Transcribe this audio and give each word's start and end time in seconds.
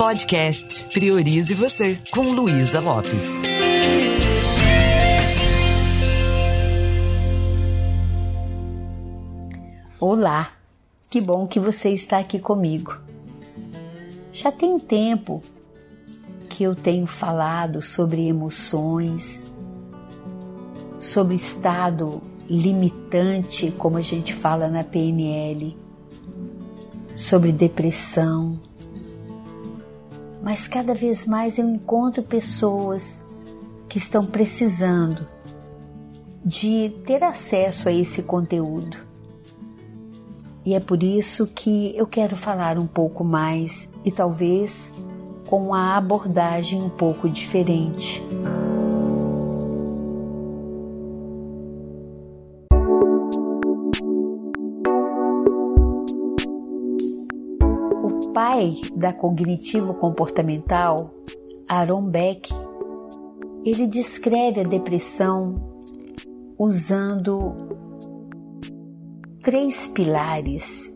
Podcast 0.00 0.86
Priorize 0.94 1.52
Você, 1.52 1.98
com 2.10 2.22
Luísa 2.22 2.80
Lopes. 2.80 3.42
Olá, 10.00 10.52
que 11.10 11.20
bom 11.20 11.46
que 11.46 11.60
você 11.60 11.90
está 11.90 12.18
aqui 12.18 12.38
comigo. 12.38 12.96
Já 14.32 14.50
tem 14.50 14.78
tempo 14.78 15.42
que 16.48 16.62
eu 16.64 16.74
tenho 16.74 17.06
falado 17.06 17.82
sobre 17.82 18.26
emoções, 18.26 19.42
sobre 20.98 21.34
estado 21.34 22.22
limitante, 22.48 23.70
como 23.72 23.98
a 23.98 24.02
gente 24.02 24.32
fala 24.32 24.66
na 24.68 24.82
PNL, 24.82 25.76
sobre 27.14 27.52
depressão. 27.52 28.69
Mas 30.42 30.66
cada 30.66 30.94
vez 30.94 31.26
mais 31.26 31.58
eu 31.58 31.68
encontro 31.68 32.22
pessoas 32.22 33.20
que 33.88 33.98
estão 33.98 34.24
precisando 34.24 35.26
de 36.44 36.92
ter 37.04 37.22
acesso 37.22 37.88
a 37.88 37.92
esse 37.92 38.22
conteúdo. 38.22 38.96
E 40.64 40.74
é 40.74 40.80
por 40.80 41.02
isso 41.02 41.46
que 41.46 41.96
eu 41.96 42.06
quero 42.06 42.36
falar 42.36 42.78
um 42.78 42.86
pouco 42.86 43.24
mais 43.24 43.92
e 44.04 44.10
talvez 44.10 44.90
com 45.46 45.66
uma 45.66 45.96
abordagem 45.96 46.82
um 46.82 46.90
pouco 46.90 47.28
diferente. 47.28 48.22
Pai 58.32 58.80
da 58.94 59.12
cognitivo 59.12 59.94
comportamental, 59.94 61.12
Aaron 61.68 62.08
Beck, 62.10 62.52
ele 63.64 63.86
descreve 63.86 64.60
a 64.60 64.64
depressão 64.64 65.54
usando 66.58 67.54
três 69.42 69.88
pilares, 69.88 70.92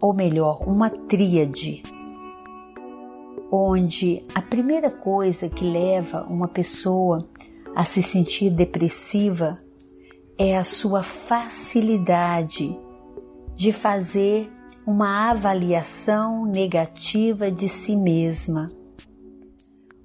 ou 0.00 0.14
melhor, 0.14 0.62
uma 0.66 0.90
tríade, 0.90 1.82
onde 3.50 4.22
a 4.34 4.40
primeira 4.40 4.90
coisa 4.90 5.48
que 5.48 5.64
leva 5.64 6.24
uma 6.28 6.48
pessoa 6.48 7.28
a 7.74 7.84
se 7.84 8.02
sentir 8.02 8.50
depressiva 8.50 9.58
é 10.38 10.56
a 10.56 10.64
sua 10.64 11.02
facilidade 11.02 12.78
de 13.54 13.72
fazer 13.72 14.50
uma 14.86 15.30
avaliação 15.30 16.44
negativa 16.44 17.50
de 17.50 17.68
si 17.68 17.94
mesma. 17.94 18.66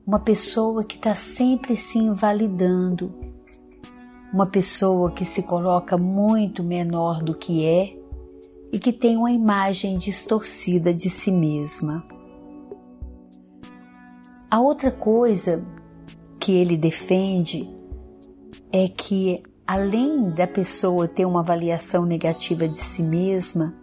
Uma 0.06 0.20
pessoa 0.20 0.83
que 0.83 0.95
está 0.95 1.16
sempre 1.16 1.75
se 1.75 1.97
invalidando, 1.97 3.14
uma 4.31 4.45
pessoa 4.45 5.11
que 5.11 5.25
se 5.25 5.42
coloca 5.44 5.98
muito 5.98 6.64
menor 6.64 7.23
do 7.23 7.33
que 7.33 7.66
é 7.66 7.98
e 8.72 8.78
que 8.78 8.94
tem 8.94 9.17
uma 9.17 9.31
imagem 9.31 9.98
distorcida 9.98 10.94
de 10.94 11.09
si 11.09 11.31
mesma. 11.31 12.05
A 14.50 14.59
outra 14.59 14.92
coisa 14.92 15.66
que 16.39 16.53
ele 16.53 16.78
defende 16.78 17.67
é 18.72 18.88
que, 18.88 19.42
além 19.66 20.30
da 20.30 20.45
pessoa 20.45 21.08
ter 21.08 21.25
uma 21.25 21.39
avaliação 21.39 22.05
negativa 22.05 22.67
de 22.67 22.80
si 22.80 23.02
mesma, 23.02 23.73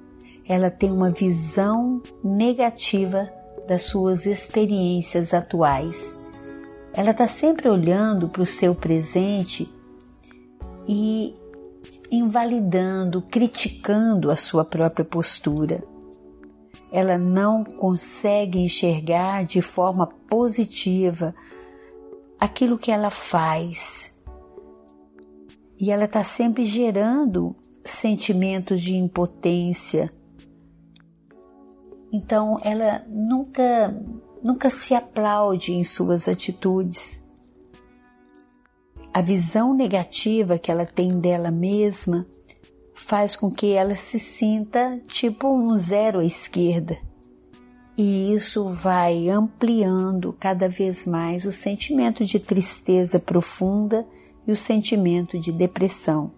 ela 0.47 0.71
tem 0.71 0.91
uma 0.91 1.11
visão 1.11 2.03
negativa 2.23 3.31
das 3.67 3.83
suas 3.85 4.27
experiências 4.27 5.33
atuais. 5.33 6.17
Ela 6.93 7.11
está 7.11 7.27
sempre 7.27 7.69
olhando 7.69 8.29
para 8.29 8.43
o 8.43 8.47
seu 8.47 8.75
presente 8.75 9.69
e 10.87 11.35
invalidando, 12.11 13.23
criticando 13.23 14.31
a 14.31 14.37
sua 14.37 14.65
própria 14.65 15.05
postura. 15.05 15.83
Ela 16.93 17.19
não 17.19 17.65
consegue 17.65 18.61
enxergar 18.61 19.45
de 19.45 19.61
forma 19.61 20.07
positiva 20.07 21.35
aquilo 22.39 22.79
que 22.79 22.93
ela 22.93 23.11
faz. 23.11 24.15
E 25.81 25.91
ela 25.91 26.05
está 26.05 26.23
sempre 26.23 26.65
gerando 26.65 27.57
sentimentos 27.85 28.81
de 28.81 28.95
impotência, 28.95 30.13
então 32.15 32.61
ela 32.63 33.05
nunca 33.09 33.93
nunca 34.41 34.71
se 34.71 34.95
aplaude 34.95 35.73
em 35.73 35.83
suas 35.83 36.29
atitudes. 36.29 37.21
A 39.13 39.21
visão 39.21 39.75
negativa 39.75 40.57
que 40.57 40.71
ela 40.71 40.87
tem 40.87 41.19
dela 41.19 41.51
mesma 41.51 42.25
faz 42.95 43.35
com 43.35 43.51
que 43.51 43.73
ela 43.73 43.97
se 43.97 44.21
sinta 44.21 45.01
tipo 45.09 45.49
um 45.49 45.75
zero 45.75 46.21
à 46.21 46.25
esquerda. 46.25 46.97
E 47.97 48.33
isso 48.33 48.69
vai 48.69 49.29
ampliando 49.29 50.33
cada 50.39 50.69
vez 50.69 51.07
mais 51.07 51.45
o 51.45 51.51
sentimento 51.51 52.25
de 52.25 52.39
tristeza 52.39 53.19
profunda 53.19 54.07
e 54.47 54.53
o 54.53 54.57
sentimento 54.57 55.37
de 55.37 55.51
depressão. 55.51 56.31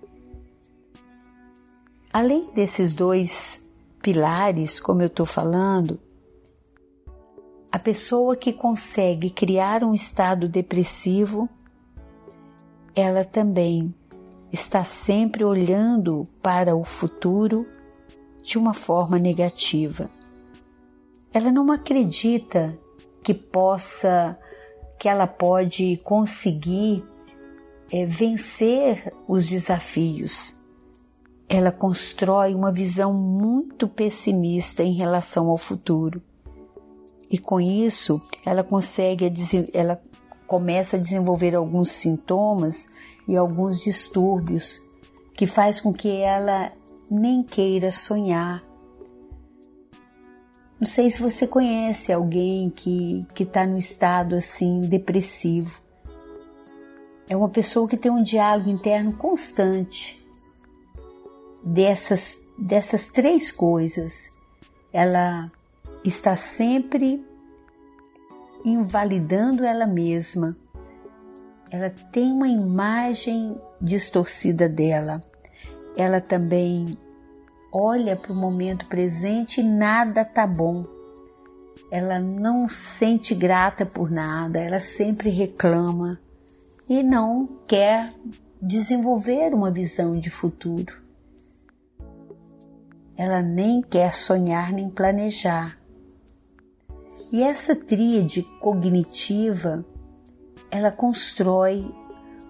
Além 2.10 2.50
desses 2.54 2.94
dois 2.94 3.65
pilares, 4.06 4.78
como 4.78 5.02
eu 5.02 5.08
estou 5.08 5.26
falando, 5.26 5.98
a 7.72 7.76
pessoa 7.76 8.36
que 8.36 8.52
consegue 8.52 9.30
criar 9.30 9.82
um 9.82 9.92
estado 9.92 10.48
depressivo, 10.48 11.48
ela 12.94 13.24
também 13.24 13.92
está 14.52 14.84
sempre 14.84 15.42
olhando 15.42 16.22
para 16.40 16.76
o 16.76 16.84
futuro 16.84 17.66
de 18.44 18.56
uma 18.56 18.72
forma 18.72 19.18
negativa. 19.18 20.08
Ela 21.32 21.50
não 21.50 21.72
acredita 21.72 22.78
que 23.24 23.34
possa, 23.34 24.38
que 25.00 25.08
ela 25.08 25.26
pode 25.26 25.96
conseguir 26.04 27.02
é, 27.90 28.06
vencer 28.06 29.12
os 29.26 29.48
desafios 29.48 30.55
ela 31.48 31.70
constrói 31.70 32.54
uma 32.54 32.72
visão 32.72 33.12
muito 33.12 33.86
pessimista 33.86 34.82
em 34.82 34.92
relação 34.92 35.48
ao 35.48 35.56
futuro. 35.56 36.20
E 37.30 37.38
com 37.38 37.60
isso, 37.60 38.20
ela 38.44 38.64
consegue, 38.64 39.32
ela 39.72 40.00
começa 40.46 40.96
a 40.96 41.00
desenvolver 41.00 41.54
alguns 41.54 41.90
sintomas 41.90 42.88
e 43.28 43.36
alguns 43.36 43.80
distúrbios 43.80 44.80
que 45.34 45.46
faz 45.46 45.80
com 45.80 45.92
que 45.92 46.08
ela 46.20 46.72
nem 47.10 47.42
queira 47.42 47.92
sonhar. 47.92 48.62
Não 50.78 50.86
sei 50.86 51.08
se 51.08 51.22
você 51.22 51.46
conhece 51.46 52.12
alguém 52.12 52.70
que 52.70 53.26
está 53.38 53.64
no 53.66 53.78
estado 53.78 54.34
assim 54.34 54.82
depressivo. 54.82 55.80
É 57.28 57.36
uma 57.36 57.48
pessoa 57.48 57.88
que 57.88 57.96
tem 57.96 58.10
um 58.10 58.22
diálogo 58.22 58.68
interno 58.68 59.12
constante 59.14 60.25
dessas, 61.66 62.40
dessas 62.56 63.08
três 63.08 63.50
coisas, 63.50 64.30
ela 64.92 65.50
está 66.04 66.36
sempre 66.36 67.26
invalidando 68.64 69.64
ela 69.64 69.86
mesma. 69.86 70.56
Ela 71.68 71.90
tem 71.90 72.30
uma 72.30 72.48
imagem 72.48 73.60
distorcida 73.80 74.68
dela. 74.68 75.20
Ela 75.96 76.20
também 76.20 76.96
olha 77.72 78.14
para 78.14 78.32
o 78.32 78.36
momento 78.36 78.86
presente 78.86 79.60
e 79.60 79.64
nada 79.64 80.24
tá 80.24 80.46
bom. 80.46 80.84
Ela 81.90 82.20
não 82.20 82.68
sente 82.68 83.34
grata 83.34 83.84
por 83.84 84.10
nada, 84.10 84.60
ela 84.60 84.80
sempre 84.80 85.30
reclama 85.30 86.18
e 86.88 87.02
não 87.02 87.48
quer 87.66 88.14
desenvolver 88.62 89.52
uma 89.52 89.70
visão 89.70 90.18
de 90.18 90.30
futuro 90.30 91.05
ela 93.16 93.42
nem 93.42 93.80
quer 93.80 94.14
sonhar 94.14 94.72
nem 94.72 94.90
planejar. 94.90 95.78
E 97.32 97.42
essa 97.42 97.74
tríade 97.74 98.42
cognitiva, 98.60 99.84
ela 100.70 100.92
constrói 100.92 101.84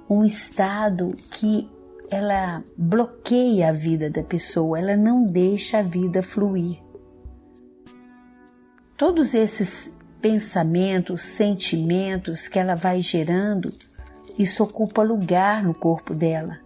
um 0.08 0.24
estado 0.24 1.16
que 1.30 1.68
ela 2.10 2.62
bloqueia 2.76 3.70
a 3.70 3.72
vida 3.72 4.10
da 4.10 4.22
pessoa, 4.22 4.78
ela 4.78 4.96
não 4.96 5.24
deixa 5.24 5.78
a 5.78 5.82
vida 5.82 6.22
fluir. 6.22 6.80
Todos 8.96 9.34
esses 9.34 9.98
pensamentos, 10.20 11.22
sentimentos 11.22 12.48
que 12.48 12.58
ela 12.58 12.74
vai 12.74 13.00
gerando, 13.00 13.72
isso 14.38 14.62
ocupa 14.62 15.02
lugar 15.02 15.62
no 15.62 15.74
corpo 15.74 16.14
dela. 16.14 16.58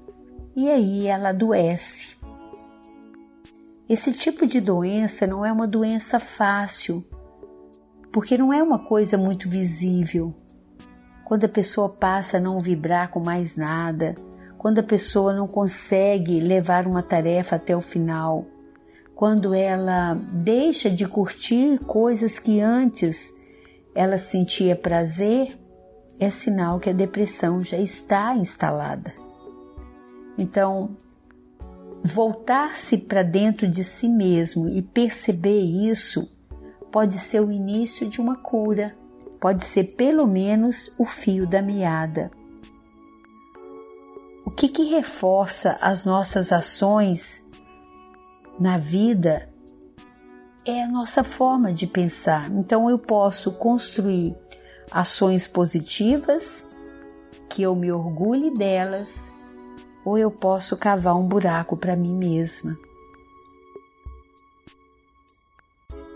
E 0.55 0.69
aí 0.69 1.07
ela 1.07 1.31
adoece. 1.31 2.20
Esse 3.91 4.13
tipo 4.13 4.47
de 4.47 4.61
doença 4.61 5.27
não 5.27 5.45
é 5.45 5.51
uma 5.51 5.67
doença 5.67 6.21
fácil, 6.21 7.05
porque 8.13 8.39
não 8.39 8.53
é 8.53 8.63
uma 8.63 8.79
coisa 8.79 9.19
muito 9.19 9.49
visível. 9.49 10.33
Quando 11.25 11.47
a 11.47 11.49
pessoa 11.49 11.89
passa 11.89 12.37
a 12.37 12.41
não 12.41 12.61
vibrar 12.61 13.11
com 13.11 13.19
mais 13.19 13.57
nada, 13.57 14.15
quando 14.57 14.79
a 14.79 14.85
pessoa 14.85 15.33
não 15.33 15.49
consegue 15.49 16.39
levar 16.39 16.87
uma 16.87 17.03
tarefa 17.03 17.57
até 17.57 17.77
o 17.77 17.81
final, 17.81 18.47
quando 19.13 19.53
ela 19.53 20.15
deixa 20.35 20.89
de 20.89 21.05
curtir 21.09 21.81
coisas 21.81 22.39
que 22.39 22.61
antes 22.61 23.35
ela 23.93 24.19
sentia 24.19 24.77
prazer, 24.77 25.59
é 26.21 26.31
sinal 26.31 26.79
que 26.79 26.91
a 26.91 26.93
depressão 26.93 27.65
já 27.65 27.77
está 27.77 28.37
instalada. 28.37 29.13
Então, 30.39 30.97
voltar-se 32.03 32.99
para 32.99 33.23
dentro 33.23 33.69
de 33.69 33.85
si 33.85 34.09
mesmo 34.09 34.69
e 34.69 34.83
perceber 34.83 35.61
isso 35.61 36.31
pode 36.91 37.19
ser 37.19 37.41
o 37.41 37.53
início 37.53 38.09
de 38.09 38.21
uma 38.21 38.37
cura, 38.37 38.97
pode 39.41 39.65
ser 39.65 39.95
pelo 39.95 40.27
menos 40.27 40.93
o 40.99 41.05
fio 41.05 41.47
da 41.47 41.63
meada. 41.63 42.31
O 44.45 44.51
que, 44.51 44.69
que 44.69 44.85
reforça 44.85 45.79
as 45.81 46.05
nossas 46.05 46.53
ações 46.53 47.45
na 48.59 48.77
vida 48.77 49.49
é 50.67 50.83
a 50.83 50.89
nossa 50.89 51.23
forma 51.23 51.73
de 51.73 51.87
pensar. 51.87 52.51
Então 52.51 52.91
eu 52.91 52.99
posso 52.99 53.53
construir 53.53 54.37
ações 54.91 55.47
positivas, 55.47 56.67
que 57.49 57.63
eu 57.63 57.75
me 57.75 57.91
orgulhe 57.91 58.53
delas, 58.55 59.33
ou 60.05 60.17
eu 60.17 60.31
posso 60.31 60.77
cavar 60.77 61.17
um 61.17 61.27
buraco 61.27 61.77
para 61.77 61.97
mim 61.97 62.15
mesma. 62.15 62.79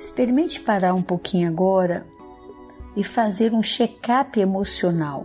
Experimente 0.00 0.60
parar 0.60 0.94
um 0.94 1.02
pouquinho 1.02 1.48
agora 1.48 2.06
e 2.96 3.02
fazer 3.02 3.52
um 3.52 3.62
check-up 3.62 4.38
emocional. 4.38 5.25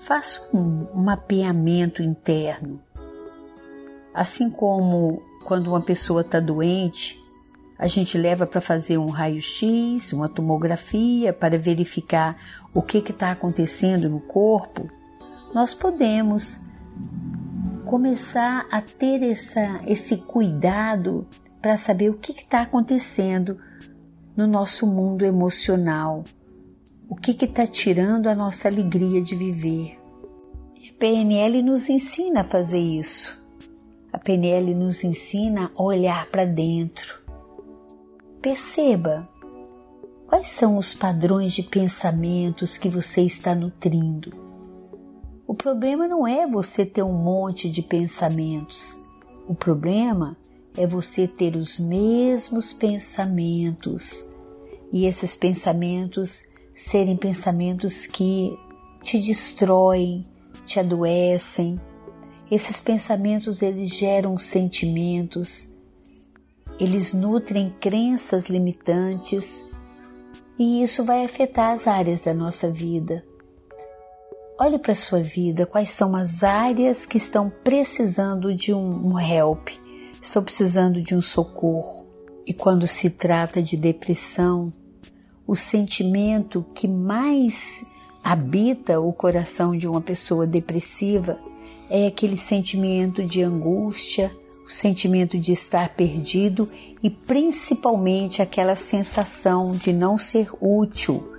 Faça 0.00 0.56
um 0.56 0.86
mapeamento 0.94 2.02
interno. 2.02 2.80
Assim 4.12 4.50
como 4.50 5.22
quando 5.44 5.68
uma 5.68 5.80
pessoa 5.80 6.22
está 6.22 6.40
doente, 6.40 7.20
a 7.78 7.86
gente 7.86 8.16
leva 8.16 8.46
para 8.46 8.60
fazer 8.60 8.98
um 8.98 9.10
raio-x, 9.10 10.12
uma 10.12 10.28
tomografia 10.28 11.32
para 11.32 11.58
verificar 11.58 12.36
o 12.72 12.82
que 12.82 12.98
está 12.98 13.30
acontecendo 13.30 14.08
no 14.08 14.20
corpo, 14.20 14.90
nós 15.54 15.74
podemos 15.74 16.60
começar 17.84 18.66
a 18.70 18.82
ter 18.82 19.22
essa, 19.22 19.78
esse 19.86 20.16
cuidado 20.16 21.26
para 21.62 21.76
saber 21.76 22.10
o 22.10 22.18
que 22.18 22.32
está 22.32 22.62
acontecendo 22.62 23.58
no 24.36 24.46
nosso 24.46 24.86
mundo 24.86 25.24
emocional, 25.24 26.24
o 27.08 27.16
que 27.16 27.32
está 27.44 27.66
tirando 27.66 28.26
a 28.26 28.34
nossa 28.34 28.68
alegria 28.68 29.22
de 29.22 29.34
viver. 29.34 29.98
A 30.76 30.98
PNL 30.98 31.62
nos 31.62 31.88
ensina 31.88 32.40
a 32.40 32.44
fazer 32.44 32.78
isso. 32.78 33.36
A 34.12 34.18
PNL 34.18 34.74
nos 34.74 35.04
ensina 35.04 35.70
a 35.76 35.82
olhar 35.82 36.26
para 36.26 36.44
dentro. 36.44 37.22
Perceba 38.40 39.28
quais 40.26 40.48
são 40.48 40.76
os 40.76 40.94
padrões 40.94 41.52
de 41.52 41.62
pensamentos 41.62 42.78
que 42.78 42.88
você 42.88 43.22
está 43.22 43.54
nutrindo. 43.54 44.45
O 45.46 45.54
problema 45.54 46.08
não 46.08 46.26
é 46.26 46.44
você 46.44 46.84
ter 46.84 47.04
um 47.04 47.12
monte 47.12 47.70
de 47.70 47.80
pensamentos. 47.80 48.98
O 49.46 49.54
problema 49.54 50.36
é 50.76 50.86
você 50.86 51.28
ter 51.28 51.54
os 51.54 51.78
mesmos 51.78 52.72
pensamentos 52.72 54.26
e 54.92 55.06
esses 55.06 55.36
pensamentos 55.36 56.44
serem 56.74 57.16
pensamentos 57.16 58.06
que 58.06 58.58
te 59.02 59.20
destroem, 59.20 60.24
te 60.64 60.80
adoecem. 60.80 61.80
Esses 62.50 62.80
pensamentos 62.80 63.62
eles 63.62 63.90
geram 63.90 64.36
sentimentos, 64.36 65.68
eles 66.80 67.12
nutrem 67.12 67.72
crenças 67.80 68.46
limitantes 68.46 69.64
e 70.58 70.82
isso 70.82 71.04
vai 71.04 71.24
afetar 71.24 71.72
as 71.72 71.86
áreas 71.86 72.22
da 72.22 72.34
nossa 72.34 72.68
vida. 72.68 73.24
Olhe 74.58 74.78
para 74.78 74.92
a 74.92 74.96
sua 74.96 75.20
vida, 75.20 75.66
quais 75.66 75.90
são 75.90 76.16
as 76.16 76.42
áreas 76.42 77.04
que 77.04 77.18
estão 77.18 77.52
precisando 77.62 78.54
de 78.54 78.72
um, 78.72 79.12
um 79.12 79.20
help, 79.20 79.68
Estou 80.22 80.42
precisando 80.42 81.00
de 81.00 81.14
um 81.14 81.20
socorro. 81.20 82.06
E 82.44 82.52
quando 82.52 82.86
se 82.86 83.10
trata 83.10 83.62
de 83.62 83.76
depressão, 83.76 84.72
o 85.46 85.54
sentimento 85.54 86.64
que 86.74 86.88
mais 86.88 87.84
habita 88.24 88.98
o 88.98 89.12
coração 89.12 89.76
de 89.76 89.86
uma 89.86 90.00
pessoa 90.00 90.46
depressiva 90.46 91.38
é 91.88 92.06
aquele 92.06 92.36
sentimento 92.36 93.24
de 93.24 93.42
angústia, 93.42 94.34
o 94.66 94.70
sentimento 94.70 95.38
de 95.38 95.52
estar 95.52 95.90
perdido 95.90 96.68
e 97.02 97.08
principalmente 97.08 98.42
aquela 98.42 98.74
sensação 98.74 99.72
de 99.72 99.92
não 99.92 100.18
ser 100.18 100.48
útil. 100.60 101.32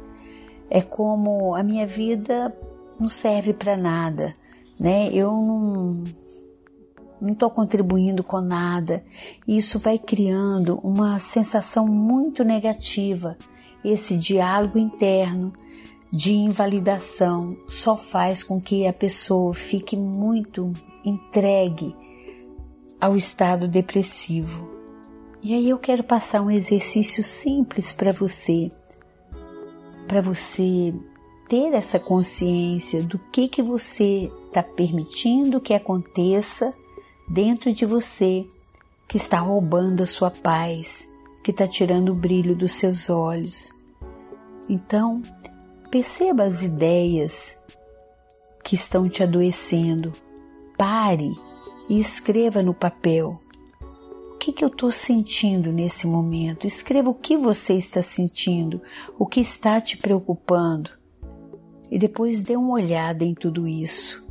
É 0.70 0.82
como 0.82 1.56
a 1.56 1.64
minha 1.64 1.86
vida 1.86 2.56
não 3.00 3.08
serve 3.08 3.54
para 3.54 3.78
nada, 3.78 4.36
né? 4.80 5.10
Eu 5.14 5.32
não 5.32 6.04
não 7.20 7.34
estou 7.34 7.50
contribuindo 7.50 8.24
com 8.24 8.40
nada. 8.40 9.04
Isso 9.48 9.80
vai 9.80 9.98
criando 9.98 10.80
uma 10.84 11.20
sensação 11.20 11.88
muito 11.88 12.44
negativa. 12.44 13.36
Esse 13.84 14.16
diálogo 14.18 14.78
interno 14.78 15.52
de 16.12 16.34
invalidação 16.34 17.58
só 17.68 17.98
faz 17.98 18.44
com 18.44 18.62
que 18.62 18.88
a 18.88 18.94
pessoa 18.94 19.54
fique 19.54 19.98
muito 19.98 20.72
entregue 21.04 21.96
ao 23.00 23.16
estado 23.16 23.68
depressivo. 23.68 24.70
E 25.42 25.54
aí 25.54 25.70
eu 25.70 25.78
quero 25.78 26.04
passar 26.04 26.42
um 26.42 26.52
exercício 26.52 27.24
simples 27.24 27.94
para 27.94 28.12
você, 28.12 28.70
para 30.08 30.22
você 30.22 30.94
ter 31.48 31.74
essa 31.74 32.00
consciência 32.00 33.02
do 33.02 33.18
que 33.32 33.48
que 33.48 33.62
você 33.62 34.32
está 34.48 34.62
permitindo 34.62 35.62
que 35.62 35.74
aconteça 35.74 36.74
dentro 37.28 37.74
de 37.74 37.86
você 37.86 38.46
que 39.08 39.18
está 39.18 39.40
roubando 39.40 40.04
a 40.04 40.06
sua 40.06 40.30
paz, 40.30 41.08
que 41.42 41.52
está 41.52 41.68
tirando 41.68 42.10
o 42.10 42.16
brilho 42.16 42.56
dos 42.56 42.74
seus 42.74 43.10
olhos. 43.10 43.72
Então, 44.68 45.22
perceba 45.90 46.44
as 46.44 46.64
ideias 46.64 47.58
que 48.64 48.76
estão 48.76 49.08
te 49.08 49.24
adoecendo. 49.24 50.12
Pare 50.78 51.32
e 51.88 51.98
escreva 52.00 52.62
no 52.62 52.74
papel. 52.74 53.42
O 54.34 54.38
que, 54.38 54.52
que 54.52 54.64
eu 54.64 54.68
estou 54.68 54.92
sentindo 54.92 55.72
nesse 55.72 56.06
momento? 56.06 56.68
Escreva 56.68 57.10
o 57.10 57.14
que 57.14 57.38
você 57.38 57.74
está 57.74 58.02
sentindo, 58.02 58.82
o 59.18 59.26
que 59.26 59.40
está 59.40 59.80
te 59.80 59.98
preocupando. 59.98 60.97
E 61.90 61.98
depois 61.98 62.42
dê 62.42 62.56
uma 62.56 62.74
olhada 62.74 63.24
em 63.24 63.34
tudo 63.34 63.68
isso. 63.68 64.26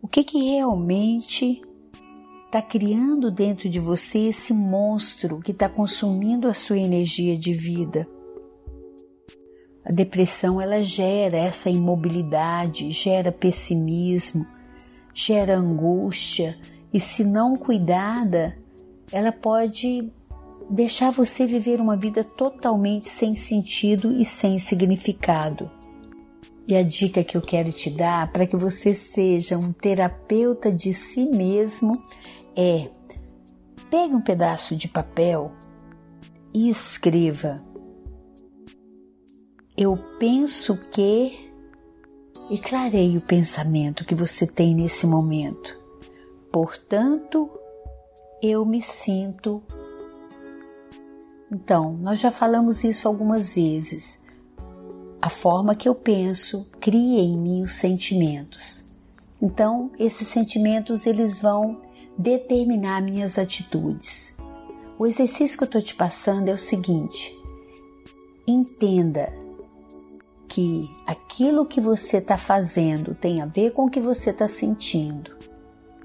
O 0.00 0.08
que, 0.08 0.22
que 0.22 0.38
realmente 0.38 1.62
está 2.46 2.62
criando 2.62 3.30
dentro 3.30 3.68
de 3.68 3.78
você 3.78 4.28
esse 4.28 4.52
monstro 4.54 5.40
que 5.40 5.50
está 5.50 5.68
consumindo 5.68 6.48
a 6.48 6.54
sua 6.54 6.78
energia 6.78 7.36
de 7.36 7.52
vida. 7.52 8.08
A 9.84 9.92
depressão 9.92 10.60
ela 10.60 10.82
gera 10.82 11.36
essa 11.36 11.68
imobilidade, 11.68 12.90
gera 12.90 13.30
pessimismo, 13.30 14.46
gera 15.12 15.58
angústia 15.58 16.56
e 16.92 16.98
se 16.98 17.24
não 17.24 17.56
cuidada, 17.56 18.56
ela 19.12 19.30
pode 19.30 20.10
deixar 20.70 21.10
você 21.10 21.46
viver 21.46 21.80
uma 21.80 21.96
vida 21.96 22.24
totalmente 22.24 23.08
sem 23.08 23.34
sentido 23.34 24.16
e 24.20 24.24
sem 24.24 24.58
significado. 24.58 25.70
E 26.68 26.74
a 26.74 26.82
dica 26.82 27.22
que 27.22 27.36
eu 27.36 27.42
quero 27.42 27.70
te 27.70 27.88
dar 27.88 28.32
para 28.32 28.46
que 28.46 28.56
você 28.56 28.92
seja 28.92 29.56
um 29.56 29.72
terapeuta 29.72 30.70
de 30.72 30.92
si 30.92 31.24
mesmo 31.24 32.02
é: 32.56 32.88
pegue 33.88 34.14
um 34.14 34.20
pedaço 34.20 34.74
de 34.74 34.88
papel 34.88 35.52
e 36.52 36.68
escreva. 36.68 37.62
Eu 39.76 39.96
penso 40.18 40.76
que. 40.90 41.44
E 42.48 42.58
clareie 42.58 43.18
o 43.18 43.20
pensamento 43.20 44.04
que 44.04 44.14
você 44.14 44.46
tem 44.46 44.72
nesse 44.72 45.04
momento. 45.04 45.76
Portanto, 46.52 47.50
eu 48.40 48.64
me 48.64 48.80
sinto. 48.80 49.62
Então, 51.50 51.94
nós 51.94 52.20
já 52.20 52.30
falamos 52.30 52.84
isso 52.84 53.08
algumas 53.08 53.52
vezes. 53.52 54.24
A 55.20 55.28
forma 55.28 55.74
que 55.74 55.88
eu 55.88 55.94
penso 55.94 56.70
cria 56.80 57.20
em 57.20 57.36
mim 57.36 57.62
os 57.62 57.72
sentimentos. 57.72 58.84
Então, 59.40 59.90
esses 59.98 60.28
sentimentos 60.28 61.06
eles 61.06 61.40
vão 61.40 61.80
determinar 62.16 63.02
minhas 63.02 63.38
atitudes. 63.38 64.36
O 64.98 65.06
exercício 65.06 65.58
que 65.58 65.64
eu 65.64 65.66
estou 65.66 65.82
te 65.82 65.94
passando 65.94 66.48
é 66.48 66.52
o 66.52 66.58
seguinte: 66.58 67.36
entenda 68.46 69.32
que 70.48 70.88
aquilo 71.06 71.66
que 71.66 71.80
você 71.80 72.18
está 72.18 72.38
fazendo 72.38 73.14
tem 73.14 73.42
a 73.42 73.46
ver 73.46 73.72
com 73.72 73.86
o 73.86 73.90
que 73.90 74.00
você 74.00 74.30
está 74.30 74.48
sentindo. 74.48 75.36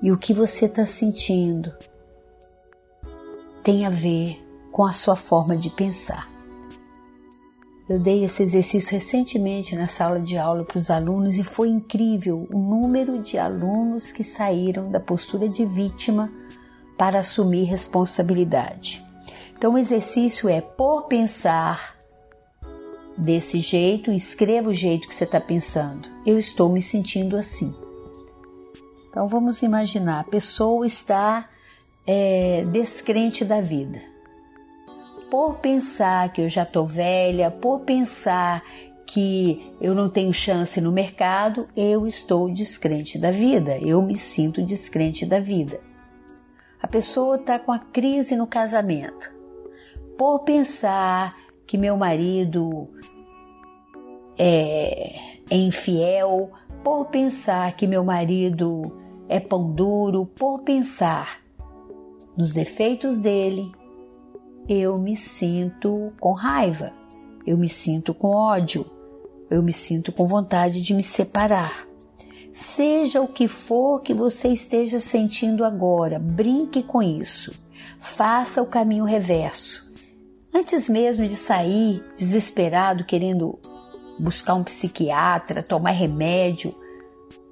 E 0.02 0.12
o 0.12 0.18
que 0.18 0.34
você 0.34 0.66
está 0.66 0.86
sentindo 0.86 1.72
tem 3.64 3.86
a 3.86 3.90
ver 3.90 4.44
com 4.72 4.84
a 4.84 4.94
sua 4.94 5.16
forma 5.16 5.56
de 5.56 5.70
pensar. 5.70 6.31
Eu 7.90 8.00
dei 8.00 8.24
esse 8.24 8.44
exercício 8.44 8.94
recentemente 8.94 9.76
na 9.76 9.88
sala 9.88 10.20
de 10.20 10.38
aula 10.38 10.64
para 10.64 10.78
os 10.78 10.90
alunos 10.90 11.36
e 11.36 11.44
foi 11.44 11.68
incrível 11.70 12.48
o 12.52 12.58
número 12.58 13.20
de 13.20 13.38
alunos 13.38 14.12
que 14.12 14.24
saíram 14.24 14.90
da 14.90 15.00
postura 15.00 15.50
de 15.50 15.66
vítima 15.66 16.32
para 16.98 17.20
assumir 17.20 17.64
responsabilidade. 17.64 19.04
Então, 19.58 19.74
o 19.74 19.78
exercício 19.78 20.48
é 20.48 20.62
por 20.62 21.04
pensar 21.04 21.96
desse 23.18 23.60
jeito, 23.60 24.12
escreva 24.12 24.70
o 24.70 24.74
jeito 24.74 25.08
que 25.08 25.14
você 25.14 25.24
está 25.24 25.40
pensando. 25.40 26.08
Eu 26.26 26.40
estou 26.40 26.70
me 26.70 26.82
sentindo 26.82 27.36
assim. 27.36 27.74
Então, 29.10 29.28
vamos 29.28 29.62
imaginar: 29.62 30.22
a 30.22 30.24
pessoa 30.24 30.86
está 30.86 31.50
é, 32.08 32.66
descrente 32.72 33.44
da 33.44 33.62
vida. 33.62 34.02
Por 35.32 35.60
pensar 35.60 36.34
que 36.34 36.42
eu 36.42 36.50
já 36.50 36.64
estou 36.64 36.86
velha, 36.86 37.50
por 37.50 37.80
pensar 37.80 38.62
que 39.06 39.74
eu 39.80 39.96
não 39.96 40.10
tenho 40.10 40.34
chance 40.34 40.82
no 40.82 40.92
mercado, 40.92 41.70
eu 41.74 42.06
estou 42.06 42.54
descrente 42.54 43.18
da 43.18 43.32
vida, 43.32 43.78
eu 43.78 44.02
me 44.02 44.18
sinto 44.18 44.62
descrente 44.62 45.26
da 45.26 45.40
vida. 45.40 45.80
A 46.82 46.88
pessoa 46.88 47.38
está 47.38 47.58
com 47.58 47.72
a 47.72 47.80
crise 47.80 48.36
no 48.36 48.46
casamento. 48.46 49.34
Por 50.18 50.40
pensar 50.40 51.34
que 51.66 51.78
meu 51.78 51.96
marido 51.96 52.90
é, 54.38 55.16
é 55.50 55.56
infiel, 55.56 56.52
por 56.84 57.06
pensar 57.06 57.74
que 57.78 57.88
meu 57.88 58.04
marido 58.04 59.00
é 59.30 59.40
pão 59.40 59.72
duro, 59.72 60.26
por 60.26 60.60
pensar 60.64 61.40
nos 62.36 62.52
defeitos 62.52 63.20
dele, 63.22 63.72
eu 64.74 64.98
me 64.98 65.18
sinto 65.18 66.14
com 66.18 66.32
raiva, 66.32 66.94
eu 67.46 67.58
me 67.58 67.68
sinto 67.68 68.14
com 68.14 68.30
ódio, 68.30 68.90
eu 69.50 69.62
me 69.62 69.74
sinto 69.74 70.14
com 70.14 70.26
vontade 70.26 70.82
de 70.82 70.94
me 70.94 71.04
separar. 71.04 71.86
Seja 72.54 73.20
o 73.20 73.28
que 73.28 73.50
for 73.50 74.02
que 74.02 74.14
você 74.14 74.48
esteja 74.48 75.02
sentindo 75.02 75.66
agora, 75.66 76.18
brinque 76.18 76.82
com 76.82 77.04
isso. 77.04 77.54
Faça 78.00 78.62
o 78.62 78.66
caminho 78.66 79.04
reverso. 79.04 79.92
Antes 80.54 80.88
mesmo 80.88 81.28
de 81.28 81.36
sair 81.36 82.02
desesperado, 82.18 83.04
querendo 83.04 83.60
buscar 84.18 84.54
um 84.54 84.64
psiquiatra, 84.64 85.62
tomar 85.62 85.92
remédio, 85.92 86.74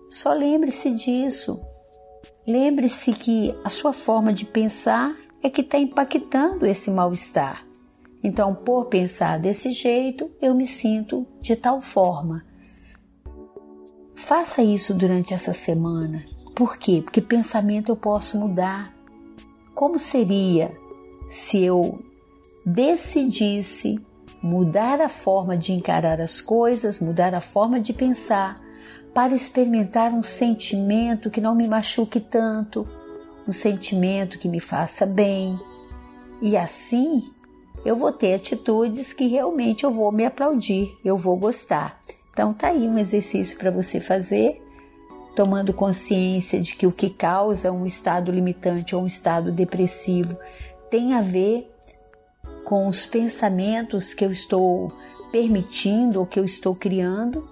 só 0.10 0.32
lembre-se 0.32 0.92
disso. 0.92 1.60
Lembre-se 2.48 3.12
que 3.12 3.54
a 3.66 3.70
sua 3.70 3.92
forma 3.92 4.32
de 4.32 4.46
pensar 4.46 5.14
é 5.42 5.50
que 5.50 5.62
está 5.62 5.78
impactando 5.78 6.66
esse 6.66 6.92
mal-estar. 6.92 7.66
Então, 8.24 8.54
por 8.54 8.86
pensar 8.86 9.40
desse 9.40 9.72
jeito, 9.72 10.30
eu 10.42 10.54
me 10.54 10.68
sinto 10.68 11.26
de 11.42 11.56
tal 11.56 11.80
forma. 11.82 12.46
Faça 14.16 14.62
isso 14.62 14.94
durante 14.94 15.34
essa 15.34 15.54
semana. 15.54 16.26
Por 16.54 16.78
quê? 16.78 17.02
Porque 17.02 17.22
pensamento 17.22 17.92
eu 17.92 17.96
posso 17.96 18.38
mudar. 18.38 18.94
Como 19.74 19.98
seria 19.98 20.76
se 21.30 21.64
eu 21.64 22.04
decidisse 22.66 23.98
mudar 24.44 25.00
a 25.00 25.10
forma 25.10 25.58
de 25.58 25.72
encarar 25.72 26.20
as 26.20 26.42
coisas, 26.42 27.00
mudar 27.00 27.34
a 27.34 27.42
forma 27.42 27.80
de 27.80 27.94
pensar, 27.94 28.56
para 29.14 29.34
experimentar 29.34 30.14
um 30.14 30.24
sentimento 30.24 31.30
que 31.30 31.42
não 31.42 31.56
me 31.56 31.68
machuque 31.68 32.20
tanto, 32.20 32.84
um 33.50 33.52
sentimento 33.52 34.38
que 34.38 34.48
me 34.48 34.60
faça 34.60 35.08
bem. 35.08 35.60
E 36.40 36.56
assim 36.56 37.34
eu 37.84 37.96
vou 37.96 38.12
ter 38.12 38.36
atitudes 38.36 39.12
que 39.12 39.28
realmente 39.28 39.84
eu 39.84 39.92
vou 39.92 40.12
me 40.12 40.24
aplaudir, 40.24 40.96
eu 41.04 41.18
vou 41.18 41.36
gostar. 41.36 42.00
Então 42.32 42.54
tá 42.54 42.68
aí 42.68 42.88
um 42.88 42.98
exercício 42.98 43.58
para 43.58 43.72
você 43.72 44.00
fazer, 44.00 44.62
tomando 45.36 45.74
consciência 45.74 46.62
de 46.62 46.76
que 46.76 46.86
o 46.86 46.92
que 46.92 47.10
causa 47.10 47.72
um 47.72 47.86
estado 47.86 48.32
limitante 48.32 48.96
ou 48.96 49.02
um 49.02 49.08
estado 49.08 49.52
depressivo 49.52 50.38
tem 50.92 51.14
a 51.14 51.22
ver 51.22 51.68
com 52.66 52.88
os 52.88 53.06
pensamentos 53.06 54.14
que 54.14 54.24
eu 54.24 54.32
estou 54.32 54.90
permitindo 55.32 56.20
ou 56.20 56.26
que 56.26 56.40
eu 56.40 56.46
estou 56.46 56.76
criando. 56.76 57.44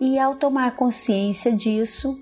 E 0.00 0.18
ao 0.18 0.34
tomar 0.34 0.76
consciência 0.76 1.50
disso, 1.50 2.18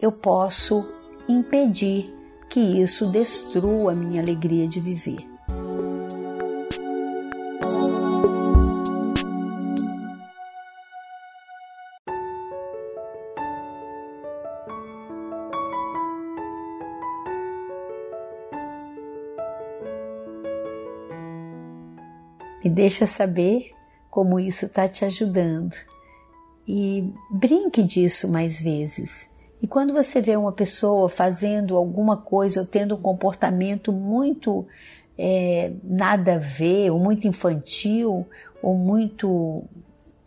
eu 0.00 0.10
posso 0.10 1.03
impedir 1.28 2.14
que 2.48 2.60
isso 2.60 3.10
destrua 3.10 3.92
a 3.92 3.96
minha 3.96 4.20
alegria 4.20 4.68
de 4.68 4.80
viver. 4.80 5.26
Me 22.62 22.70
deixa 22.70 23.06
saber 23.06 23.72
como 24.10 24.40
isso 24.40 24.64
está 24.64 24.88
te 24.88 25.04
ajudando 25.04 25.74
e 26.66 27.12
brinque 27.30 27.82
disso 27.82 28.30
mais 28.30 28.58
vezes. 28.58 29.33
E 29.64 29.66
quando 29.66 29.94
você 29.94 30.20
vê 30.20 30.36
uma 30.36 30.52
pessoa 30.52 31.08
fazendo 31.08 31.74
alguma 31.74 32.18
coisa 32.18 32.60
ou 32.60 32.66
tendo 32.66 32.96
um 32.96 33.00
comportamento 33.00 33.90
muito 33.90 34.66
é, 35.16 35.72
nada 35.82 36.34
a 36.34 36.38
ver, 36.38 36.90
ou 36.90 36.98
muito 36.98 37.26
infantil, 37.26 38.28
ou 38.62 38.76
muito 38.76 39.64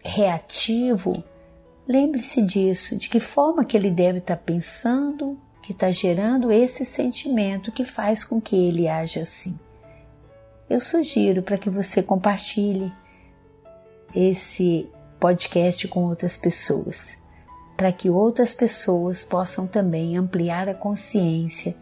reativo, 0.04 1.24
lembre-se 1.88 2.42
disso, 2.42 2.98
de 2.98 3.08
que 3.08 3.20
forma 3.20 3.64
que 3.64 3.78
ele 3.78 3.92
deve 3.92 4.18
estar 4.18 4.38
tá 4.38 4.42
pensando, 4.44 5.38
que 5.62 5.72
está 5.72 5.92
gerando 5.92 6.52
esse 6.52 6.84
sentimento 6.84 7.72
que 7.72 7.84
faz 7.84 8.26
com 8.26 8.42
que 8.42 8.56
ele 8.56 8.88
age 8.88 9.20
assim. 9.20 9.56
Eu 10.68 10.80
sugiro 10.80 11.44
para 11.44 11.60
que 11.60 11.70
você 11.70 12.02
compartilhe 12.02 12.92
esse 14.16 14.90
podcast 15.20 15.88
com 15.90 16.06
outras 16.06 16.36
pessoas, 16.36 17.20
para 17.78 17.92
que 17.92 18.10
outras 18.10 18.52
pessoas 18.52 19.24
possam 19.24 19.68
também 19.68 20.18
ampliar 20.18 20.68
a 20.68 20.74
consciência 20.74 21.76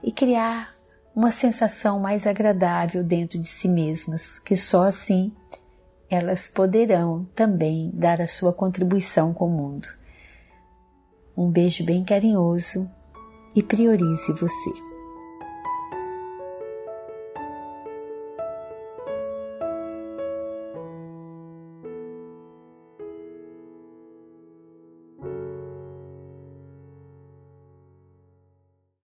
e 0.00 0.12
criar 0.12 0.72
uma 1.14 1.32
sensação 1.32 1.98
mais 1.98 2.24
agradável 2.24 3.02
dentro 3.02 3.36
de 3.36 3.48
si 3.48 3.68
mesmas, 3.68 4.38
que 4.38 4.56
só 4.56 4.84
assim 4.84 5.32
elas 6.08 6.46
poderão 6.46 7.26
também 7.34 7.90
dar 7.92 8.20
a 8.20 8.28
sua 8.28 8.52
contribuição 8.52 9.34
com 9.34 9.46
o 9.46 9.50
mundo. 9.50 9.88
Um 11.36 11.50
beijo 11.50 11.84
bem 11.84 12.04
carinhoso 12.04 12.88
e 13.54 13.62
priorize 13.62 14.32
você. 14.32 14.89